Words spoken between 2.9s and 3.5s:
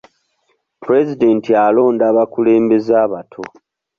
abato.